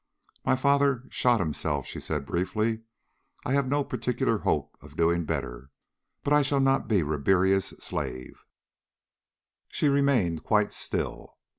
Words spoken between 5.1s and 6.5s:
better. But I